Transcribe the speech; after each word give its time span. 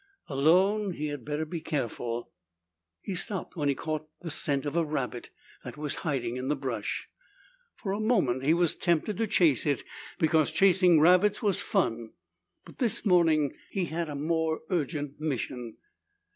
Alone, 0.29 0.93
he 0.93 1.09
had 1.09 1.23
better 1.23 1.45
be 1.45 1.61
careful.... 1.61 2.31
He 3.03 3.13
stopped 3.13 3.55
when 3.55 3.69
he 3.69 3.75
caught 3.75 4.09
the 4.23 4.31
scent 4.31 4.65
of 4.65 4.75
a 4.75 4.83
rabbit 4.83 5.29
that 5.63 5.77
was 5.77 5.97
hiding 6.01 6.37
in 6.37 6.47
the 6.47 6.55
brush. 6.55 7.07
For 7.75 7.91
a 7.91 7.99
moment 7.99 8.41
he 8.43 8.55
was 8.55 8.75
tempted 8.75 9.17
to 9.17 9.27
chase 9.27 9.63
it 9.63 9.83
because 10.17 10.49
chasing 10.49 10.99
rabbits 10.99 11.43
was 11.43 11.61
fun. 11.61 12.13
But 12.65 12.79
this 12.79 13.05
morning 13.05 13.53
he 13.69 13.85
had 13.85 14.09
a 14.09 14.15
more 14.15 14.61
urgent 14.71 15.19
mission. 15.21 15.77